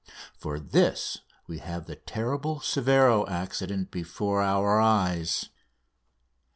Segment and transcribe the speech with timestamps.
[0.35, 5.51] For this we have the terrible Severo accident before our eyes.